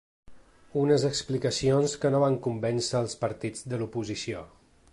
Unes 0.83 1.03
explicacions 1.09 1.93
que 2.05 2.11
no 2.15 2.21
van 2.25 2.37
convèncer 2.47 2.97
als 3.01 3.17
partits 3.27 3.69
de 3.75 3.81
l’oposició. 3.83 4.43